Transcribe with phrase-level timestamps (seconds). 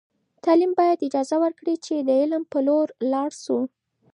[0.43, 3.59] تعلیم باید اجازه ورکړي چې د علم په لور لاړ سو.